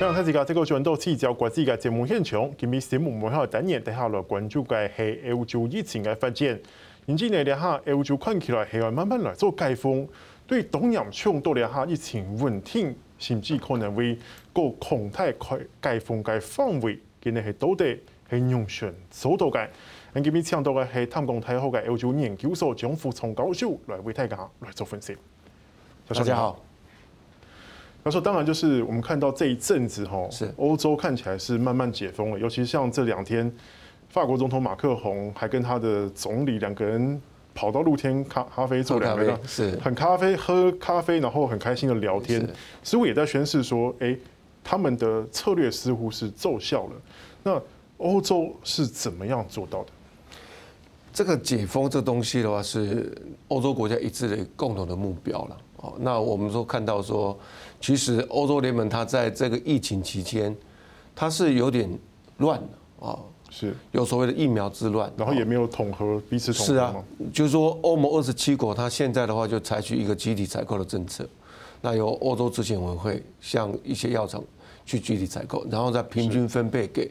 [0.00, 6.58] 非常感谢这个转到聚焦国际嘅节目现场，今日节目每下等年底下来关注嘅系欧洲疫情嘅发展。
[7.06, 10.08] 近几年嚟下，欧洲看起来系要慢慢来做解封，
[10.46, 14.14] 对东南亚冲到嚟下疫情稳定，甚至可能会
[14.54, 19.68] 个动态开解封嘅范围，今日系到底系用选做到嘅。
[20.14, 25.14] 咁今日请到嘅系淡江大学嘅欧洲研究所张富聪教授来为大家来做分析。
[26.08, 26.69] 大家好。
[28.02, 32.38] 他说：“当然，就是我们看到这一阵子，哈，是欧洲看起来是慢慢解封了。
[32.38, 33.52] 尤其像这两天，
[34.08, 37.20] 法国总统马克宏还跟他的总理两个人
[37.54, 42.48] 跑到露天咖咖啡坐两个人，是很咖啡喝咖啡，然后很开心的聊天，
[42.82, 44.16] 似乎也在宣示说，哎，
[44.64, 46.92] 他们的策略似乎是奏效了。
[47.42, 47.60] 那
[47.98, 49.90] 欧洲是怎么样做到的？
[51.12, 53.14] 这个解封这东西的话，是
[53.48, 55.56] 欧洲国家一致的共同的目标了。
[55.82, 57.38] 哦，那我们说看到说。”
[57.82, 60.54] 其实欧洲联盟它在这个疫情期间，
[61.16, 61.88] 它是有点
[62.36, 66.74] 乱的啊，是有所谓的疫苗之乱，然后也没有统合彼此统合。
[66.74, 66.94] 是啊，
[67.32, 71.26] 就是说欧盟二十七国，它现在的话就采取一个集体采购的政策，
[71.80, 74.44] 那由欧洲执行委员会向一些药厂
[74.84, 77.10] 去集体采购，然后再平均分配给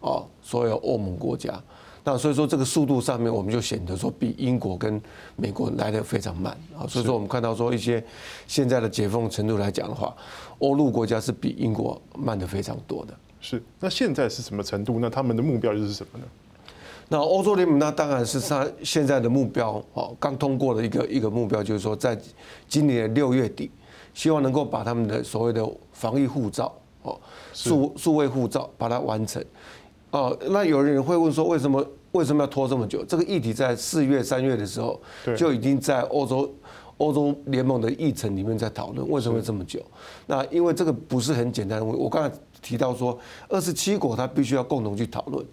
[0.00, 1.62] 啊所有欧盟国家。
[2.08, 5.02] 那所以说这个速度上面，我们就显得说比英国跟
[5.34, 6.86] 美国来的非常慢啊。
[6.86, 8.02] 所以说我们看到说一些
[8.46, 10.16] 现在的解封程度来讲的话，
[10.60, 13.14] 欧陆国家是比英国慢的非常多的。
[13.40, 15.00] 是，那现在是什么程度？
[15.00, 16.24] 那他们的目标又是什么呢？
[17.08, 22.16] 那欧洲联盟那当然是他现在的目标哦，刚通过的一个一个目标就是说，在
[22.68, 23.68] 今年六月底，
[24.14, 27.20] 希望能够把他们的所谓的防疫护照哦，
[27.52, 29.44] 数数位护照把它完成。
[30.10, 33.04] 哦，那有人会问说，为什么为什么要拖这么久？
[33.04, 35.00] 这个议题在四月、三月的时候
[35.36, 36.50] 就已经在欧洲
[36.96, 39.82] 欧洲联盟的议程里面在讨论，为什么会这么久？
[40.26, 42.00] 那因为这个不是很简单的问题。
[42.00, 43.18] 我刚才提到说，
[43.48, 45.44] 二十七国它必须要共同去讨论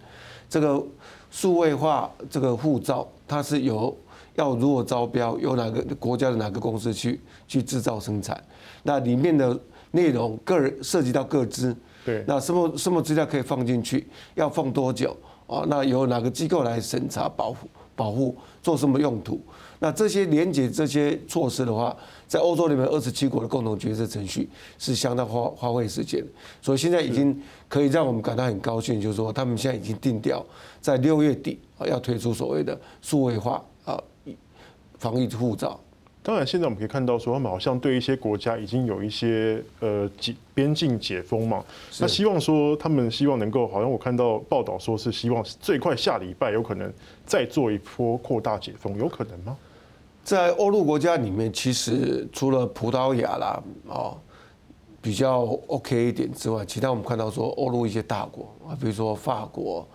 [0.47, 0.81] 这个
[1.29, 3.93] 数位化这个护照，它是由
[4.35, 8.41] 要如何招标，由哪个国家的哪个公司去去制造生产，
[8.83, 9.59] 那里面的
[9.91, 11.75] 内容个人涉及到各资。
[12.05, 14.07] 对，那什么什么资料可以放进去？
[14.35, 15.15] 要放多久？
[15.45, 19.39] 啊，那由哪个机构来审查、保护、保护，做什么用途？
[19.79, 21.95] 那这些连接这些措施的话，
[22.27, 24.49] 在欧洲里面二十七国的共同决策程序
[24.79, 26.23] 是相当花花费时间，
[26.61, 27.37] 所以现在已经
[27.67, 30.43] 可以让我们感到很高兴，就是说他们现在已经定调
[30.79, 34.01] 在六月底啊要推出所谓的数位化啊
[34.97, 35.77] 防疫护照。
[36.25, 41.61] 当然，现在我们可以看到说，他们好像对一些国家已经有一些呃解边境解封嘛。
[41.99, 46.89] 那希望说，他们希望能够，好像我看到报道说是希望最快下礼拜有可能
[47.25, 49.57] 再做一波扩大解封，有可能吗？
[50.23, 54.17] 在欧陆国家里面，其实除了葡萄牙啦哦
[55.01, 59.85] 比较 OK 一点之外，其他我们看到说欧陆一些大国啊，比如说法国、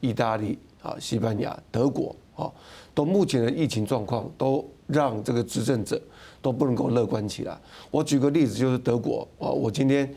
[0.00, 2.50] 意大利啊、西班牙、德国啊，
[2.92, 4.68] 都目前的疫情状况都。
[4.86, 6.00] 让这个执政者
[6.40, 7.58] 都不能够乐观起来。
[7.90, 10.08] 我举个例子，就是德国啊，我今天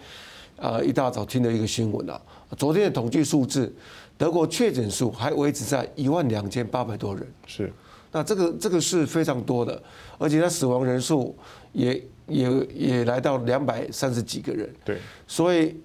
[0.58, 2.22] 啊一大早听到一个新闻啊，
[2.58, 3.74] 昨天的统计数字，
[4.18, 7.28] 德国确诊数还维持在一万两千八百多人。
[7.48, 7.74] 是，
[8.12, 9.82] 那这个这个是非常多的，
[10.18, 11.36] 而且它死亡人数
[11.74, 14.70] 也也也来到两百三十几个人。
[14.86, 14.98] 对，
[15.28, 15.76] 所以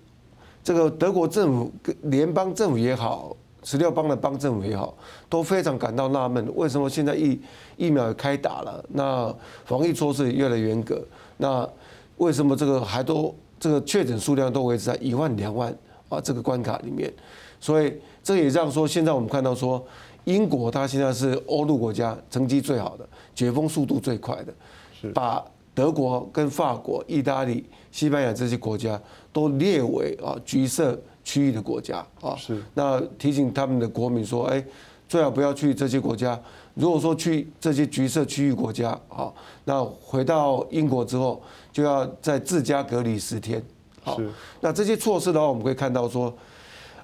[0.62, 1.72] 这个德国政府、
[2.02, 3.36] 联邦政府也好。
[3.64, 4.94] 十六邦的邦政府也好，
[5.28, 7.40] 都非常感到纳闷，为什么现在疫
[7.78, 11.02] 疫苗也开打了，那防疫措施也越来越严格，
[11.38, 11.66] 那
[12.18, 15.74] 为什么这个还都这个确诊数量都维持在一万两万
[16.10, 17.10] 啊这个关卡里面？
[17.58, 19.82] 所以这也让说，现在我们看到说，
[20.24, 25.42] 英国它现在是欧陆国家成绩最好的，解封速度最快的，把
[25.74, 29.00] 德国跟法国、意大利、西班牙这些国家
[29.32, 31.00] 都列为啊橘色。
[31.24, 34.62] 区域的国家啊，是那提醒他们的国民说，哎，
[35.08, 36.38] 最好不要去这些国家。
[36.74, 39.32] 如果说去这些橘色区域国家啊，
[39.64, 43.62] 那回到英国之后就要在自家隔离十天。
[44.02, 44.20] 好，
[44.60, 46.32] 那这些措施的话，我们可以看到说，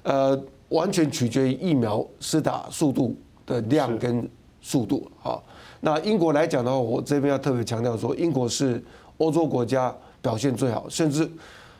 [0.03, 4.29] 呃，完全取决于疫苗施打速度的量跟
[4.61, 5.09] 速度。
[5.19, 5.43] 好，
[5.79, 8.83] 那英国来讲的话，我这边要特别强调说，英国是
[9.17, 11.27] 欧洲国家表现最好，甚至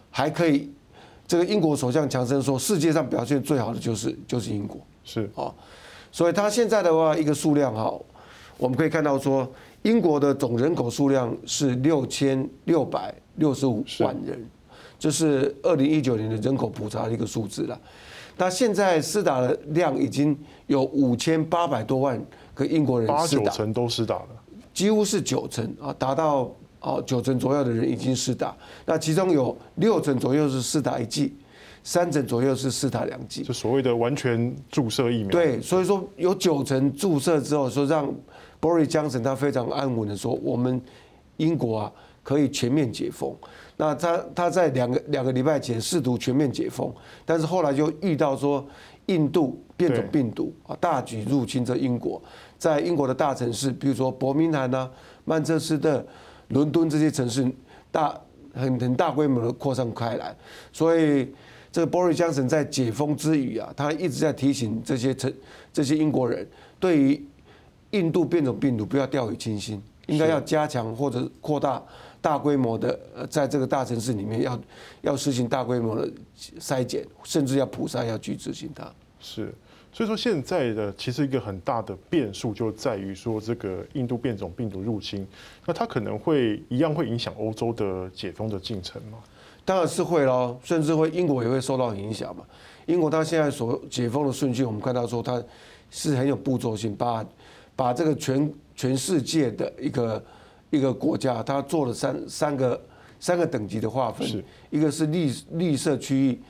[0.10, 0.72] 还可以。
[1.32, 5.50] 这个英国首相强生说，世界上表现最好的就是就是英国，是啊，
[6.12, 7.98] 所以他现在的话一个数量哈，
[8.58, 9.50] 我们可以看到说，
[9.84, 14.46] 英国的总人口数量是六千六百六十五万人，
[15.00, 17.80] 这是二零一九年的人口普查的一个数字了。
[18.36, 20.38] 那现在施打的量已经
[20.68, 22.22] 有五千八百多万
[22.54, 24.28] 个英国人八九成都施打了，
[24.74, 26.52] 几乎是九成啊，达到。
[26.82, 28.56] 哦，九成左右的人已经施打，
[28.86, 31.34] 那其中有六成左右是施打一剂，
[31.84, 35.30] 三成左右是施打两剂，就所谓的完全注射疫苗。
[35.30, 38.12] 对，所以说有九成注射之后，说让
[38.60, 40.82] Boris Johnson 他非常安稳的说，我们
[41.38, 41.92] 英国啊
[42.24, 43.36] 可以全面解封。
[43.78, 46.94] 那他他在两个两个礼拜前试图全面解封，
[47.26, 48.64] 但是后来就遇到说
[49.08, 52.22] 印度变种病毒啊大举入侵这英国，
[52.60, 54.90] 在英国的大城市，比如说伯明翰啊、
[55.26, 56.06] 曼彻斯特、
[56.52, 57.46] 伦敦这些城市
[57.92, 58.20] 大
[58.54, 60.36] 很很大规模的扩散开来，
[60.72, 61.34] 所以
[61.72, 65.34] 这个 Boris Johnson 在解封之余啊，他一直在提醒这些城
[65.74, 66.48] 这些英国人，
[66.80, 67.26] 对于
[67.92, 71.84] 印度变种病毒不要掉以轻心，应该要加强或者扩大。
[72.24, 74.62] 大规模的呃，在这个大城市里面要
[75.02, 76.08] 要实行大规模的
[76.60, 78.88] 筛检，甚至要普筛，要去执行它。
[79.20, 79.52] 是，
[79.94, 85.28] 所以说现在的其实一个很大的变数就在于说，这个印度变种病毒入侵，
[85.66, 89.18] 那它可能会一样会影响欧洲的解封的进程吗？
[89.66, 92.44] 当然是会喽，甚至会英国也会受到影响嘛。
[92.86, 95.44] 英国它现在所解封的顺序，我们看到说它
[95.90, 97.26] 是很有步骤性，把
[97.76, 100.24] 把这个全全世界的一个。
[100.74, 102.82] 一个国家，它做了三三个
[103.20, 106.42] 三个等级的划分，一个是绿绿色区域，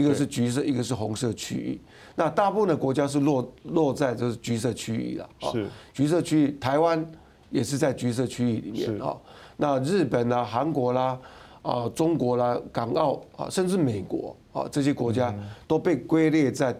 [0.00, 1.80] 一个是橘色，一个是红色区域。
[2.16, 5.28] 那大部分的国家是落落在就是橘色区域了。
[5.52, 7.04] 是橘色区域，台湾
[7.50, 9.16] 也是在橘色区域里面啊。
[9.56, 11.18] 那日本啊、韩国啦、
[11.62, 15.34] 啊中国啦、港澳啊，甚至美国啊这些国家
[15.66, 16.74] 都被归列在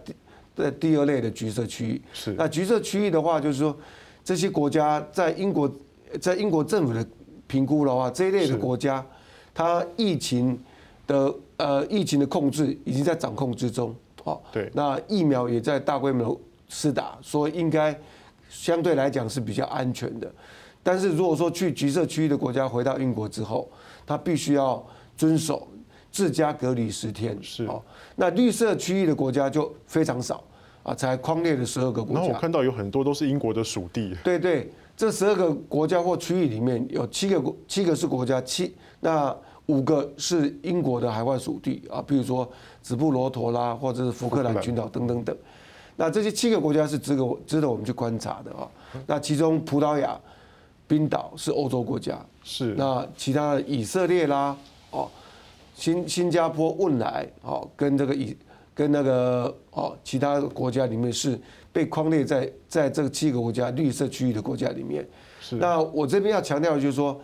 [0.55, 2.01] 在第二类的橘色区域。
[2.13, 3.75] 是那橘色区域的话，就是说
[4.23, 5.71] 这些国家在英国。
[6.19, 7.07] 在英国政府的
[7.47, 9.01] 评估的话，这一类的国家，
[9.53, 10.61] 它疫情
[11.07, 16.39] 的呃疫情的控制已经在掌控之中，好，对，那疫苗也在大规模
[16.69, 17.97] 施打，所以应该
[18.49, 20.31] 相对来讲是比较安全的。
[20.83, 23.69] 但是如果说去橘色区域的国家回到英国之后，
[24.05, 24.83] 他必须要
[25.15, 25.67] 遵守
[26.11, 27.81] 自家隔离十天，是，哦
[28.15, 30.43] 那绿色区域的国家就非常少
[30.83, 32.21] 啊，才框列了十二个国家。
[32.21, 34.71] 然后我看到有很多都是英国的属地，对对。
[34.97, 39.35] 这十二个国家或区域里面有七个国，七个是国家，七那
[39.71, 42.47] 五个是英国的海外属地啊，比如说
[42.83, 45.35] 直布罗陀啦，或者是福克兰群岛等等等。
[45.95, 48.67] 那这些七个国家是值得值得我们去观察的啊。
[49.07, 50.19] 那其中葡萄牙、
[50.87, 54.57] 冰岛是欧洲国家，是那其他的以色列啦，
[54.91, 55.07] 哦，
[55.75, 58.35] 新新加坡、汶莱哦，跟这个以
[58.73, 61.39] 跟那个哦其他国家里面是。
[61.73, 65.07] 被框列在在这个七个国家绿色区域的国家里面，
[65.39, 65.55] 是。
[65.55, 67.17] 那我这边要强调的就是说，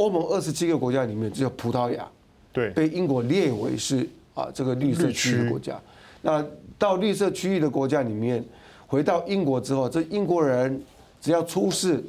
[0.00, 2.08] 欧盟二十七个国家里面只有葡萄牙，
[2.54, 5.78] 对，被英国列为是啊这个绿色区域的国家。
[6.22, 6.42] 那
[6.78, 8.42] 到绿色区域的国家里面，
[8.86, 10.82] 回到英国之后，这英国人
[11.20, 12.02] 只要出示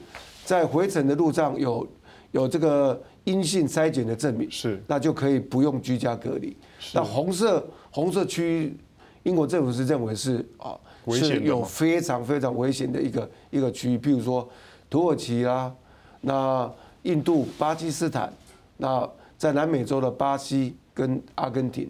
[0.46, 1.86] 在回程的路上有
[2.32, 6.56] 有这个阴性筛检的证明，是，那就可以不用居家隔离。
[6.94, 8.78] 那红色红色区域，
[9.24, 10.80] 英国政府是认为是啊。
[11.10, 14.48] 是有非常非常危险的一个一个区域，譬如说
[14.88, 15.74] 土耳其啦，
[16.22, 16.72] 那
[17.03, 18.31] 印度、巴基斯坦，
[18.77, 19.07] 那
[19.38, 21.89] 在南美洲的巴西跟阿根廷，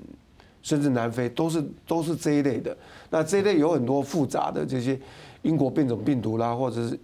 [0.61, 2.75] 甚至南非都是都是这一类的。
[3.09, 4.99] 那这一类有很多复杂的这些
[5.41, 6.99] 英国变种病毒啦，或者是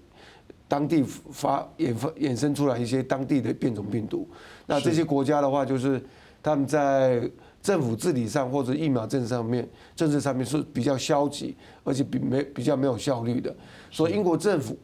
[0.68, 4.28] 当地发衍发衍生出来一些当地的变种病毒。
[4.66, 6.02] 那这些国家的话，就是
[6.42, 7.30] 他们在。
[7.60, 11.54] 政府治理上或者疫苗政策上面，政策上面是比较消极，
[11.84, 13.54] 而且比没比较没有效率的。
[13.92, 14.78] 所以英国政府，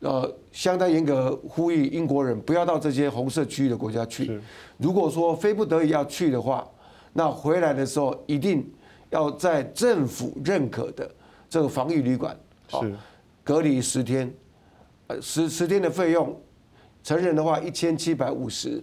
[0.00, 4.40] 呃，相当严格呼吁英国人不要到这些红色区域的国家去。
[4.78, 6.66] 如果说非不得已要去的话，
[7.12, 8.66] 那回来的时候一定
[9.10, 11.10] 要在政府认可的
[11.48, 12.38] 这个防疫旅馆，
[12.68, 12.94] 是
[13.44, 14.32] 隔离十天，
[15.06, 16.34] 呃，十十天的费用，
[17.02, 18.82] 成人的话一千七百五十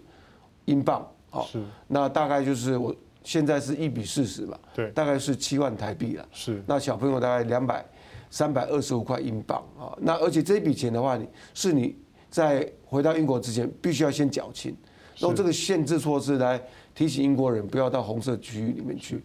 [0.66, 1.50] 英镑，好，
[1.88, 2.96] 那大概就是我。
[3.24, 6.26] 现在是一比四十吧，对，大概是七万台币了。
[6.32, 7.86] 是，那小朋友大概两百
[8.30, 9.96] 三百二十五块英镑啊。
[10.02, 11.96] 那而且这笔钱的话，你是你
[12.30, 14.76] 在回到英国之前必须要先缴清，
[15.20, 16.62] 用这个限制措施来
[16.94, 19.22] 提醒英国人不要到红色区域里面去。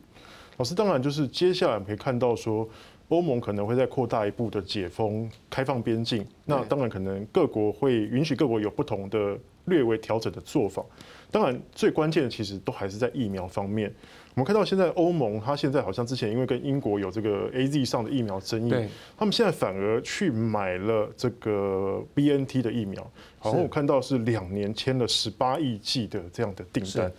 [0.59, 2.69] 老师，当然就是接下来我们可以看到说，
[3.09, 6.25] 欧盟可能会再扩大一步的解封、开放边境。
[6.45, 10.85] 那当然可能各国会允许各国有不同的略微调整的做法。
[11.31, 13.93] 当然，最关键的其实都还是在疫苗方面。
[14.35, 18.71] 我们看到现在欧盟，它现在好像之前因为跟英国有这个 AZ 上的疫苗争议，
[19.17, 23.07] 他们现在反而去买了这个 BNT 的疫苗。
[23.39, 27.13] 好像我看到是两年签了十八亿剂的这样的订单。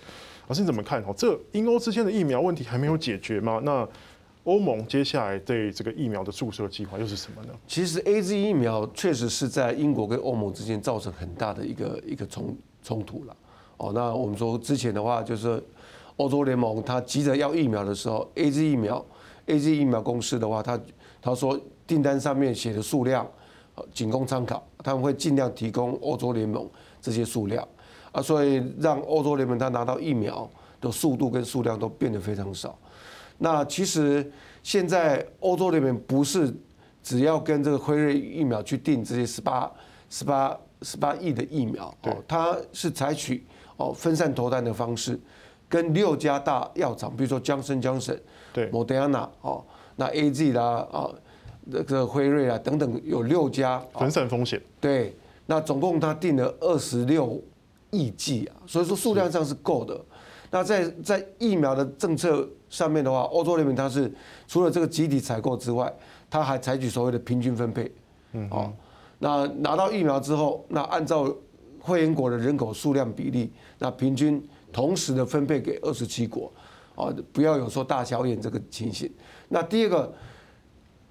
[0.48, 1.04] 老师你怎么看？
[1.04, 3.62] 哦，这英欧之间的疫苗问题还没有解决吗？
[3.64, 3.88] 那
[4.46, 7.54] 欧盟接下来对这个疫苗的注射计划又是什么呢？
[7.68, 13.36] 其实 AZ 疫苗确实是在英国跟欧盟之间造成很大的一个一个冲冲突了。
[13.78, 15.64] 哦，那我们说之前的话，就是
[16.18, 19.04] 欧洲联盟他急着要疫苗的时候，AZ 疫苗
[19.48, 20.80] ，AZ 疫苗公司的话，他
[21.22, 23.28] 他说订单上面写的数量，
[23.94, 26.70] 仅供参考，他们会尽量提供欧洲联盟
[27.02, 27.68] 这些数量
[28.12, 32.78] 啊，所以让欧洲联盟他拿到疫苗的速度跟数量都变得非常少。
[33.40, 36.54] 那其实现在欧洲联盟不是
[37.02, 39.70] 只要跟这个辉瑞疫苗去订这些十八
[40.10, 43.44] 十八十八亿的疫苗哦，它是采取
[43.78, 45.20] 哦分散投单的方式，
[45.74, 48.16] 跟六家大药厂，比如说江生、江生、
[48.54, 49.66] 对，莫德纳哦，
[49.96, 51.10] 那 A Z 啦啊，
[51.66, 54.62] 那个辉瑞啊等等，有六家分散风险。
[54.80, 57.42] 对，那总共他定了二十六
[57.90, 60.00] 亿剂啊，所以说数量上是够的。
[60.52, 64.14] 那在在疫苗的政策上面的话，欧洲联盟它是
[64.48, 65.92] 除了这个集体采购之外，
[66.30, 67.92] 它还采取所谓的平均分配。
[68.34, 68.72] 嗯，哦，
[69.18, 71.36] 那拿到疫苗之后，那按照
[71.80, 76.52] 会员国的人口数量比例，那平均同时的分配给二十七国，
[76.96, 79.10] 啊，不要有说大小眼这个情形。
[79.48, 80.14] 那第二个，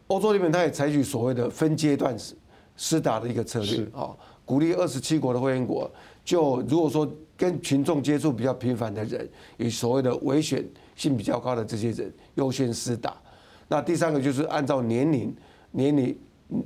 [0.08, 2.34] 欧洲联盟它也采取所谓的分阶段施
[2.76, 4.10] 施打的一个策略，啊，
[4.44, 5.90] 鼓励二十七国的会员国，
[6.24, 7.10] 就如果说。
[7.34, 10.64] 跟群众接触比较频繁的人，以所谓的危险
[10.94, 13.20] 性比较高的这些人优先施打。
[13.66, 15.34] 那第三个就是按照年龄、
[15.72, 16.16] 年龄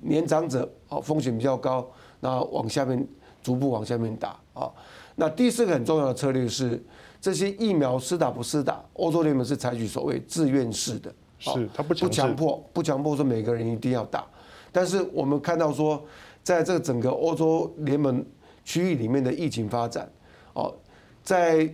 [0.03, 1.88] 年长者啊风险比较高，
[2.21, 3.07] 那往下面
[3.43, 4.71] 逐步往下面打啊。
[5.17, 6.81] 那第四个很重要的策略是，
[7.21, 14.25] 这些疫苗施打不施打，欧洲联盟是采取所谓自愿式的，是它不不强迫，不强迫说每个人一定要打。
[14.71, 16.05] 但是我们看到说，
[16.43, 18.25] 在这个整个欧洲联盟
[18.63, 20.09] 区域里面的疫情发展。
[20.53, 20.75] 哦，
[21.23, 21.69] 在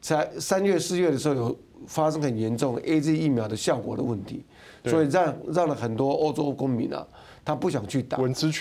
[0.00, 4.44] 在三月四月的时候有发生很严重的 AZ 疫苗的效果的问题，
[4.84, 7.06] 所以让让了很多欧洲公民啊，
[7.44, 8.18] 他不想去打。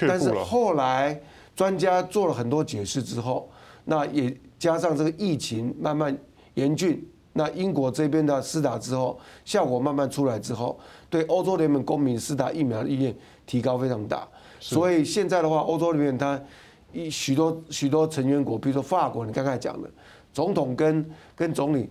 [0.08, 1.20] 但是后来
[1.56, 3.50] 专家做了很多解释之后，
[3.86, 6.18] 那也加上这个疫情慢慢
[6.54, 14.28] 严峻，那英国这边的施打之后，效果慢慢出来之后，对欧洲联盟公民施打疫苗的意愿提高非常大。
[14.60, 16.40] 所以现在的话，欧洲里面它。
[16.96, 19.90] 一许多许多成员国，比如说法国，你刚才讲的，
[20.32, 21.04] 总统跟
[21.36, 21.90] 跟总理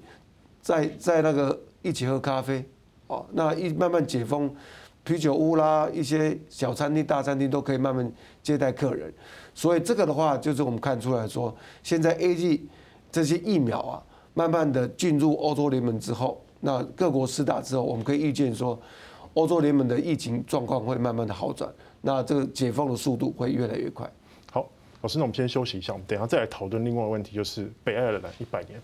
[0.60, 2.64] 在在那个一起喝咖啡，
[3.08, 4.48] 哦，那一慢慢解封，
[5.02, 8.08] 啤酒屋啦，一些小餐厅、大餐厅都可以慢慢
[8.44, 9.12] 接待客人，
[9.54, 12.66] 所以这个的话，就是我们看出来说，现在 A G
[13.10, 14.02] 这些疫苗啊，
[14.34, 18.80] 慢慢的进入欧洲联盟之后，那各国施打之后，我们可以预见说，
[19.34, 24.10] 欧洲联盟的疫情状况会慢慢的好转，那这个解封的速度会越来越快。
[24.50, 24.66] 好
[25.02, 28.80] 老师，那我们先休息一下，我们等下再来讨论另外一个问题，就是北爱尔兰一百年。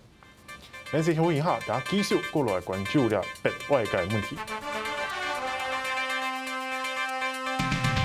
[0.91, 4.35] NC 会议哈，大家继续过来关注了北外改问题。